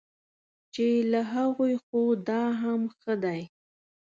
چې 0.73 0.85
له 1.11 1.21
هغوی 1.33 1.73
خو 1.83 2.01
دا 2.29 2.43
هم 2.61 2.81
ښه 2.99 3.13
دی. 3.23 3.41